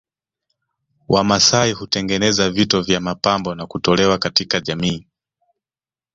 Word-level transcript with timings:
Wamasai 1.09 1.71
hutengeneza 1.71 2.49
vito 2.51 2.81
vya 2.81 2.99
mapambo 2.99 3.55
na 3.55 3.65
kutolewa 3.65 4.17
katika 4.17 4.59
jamii 4.61 5.07